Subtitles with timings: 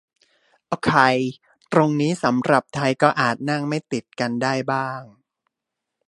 [0.67, 0.91] โอเค
[1.73, 5.01] ตรงนี้สำหรับไทยก็อาจนั่งไม่ติดกันได้บ้าง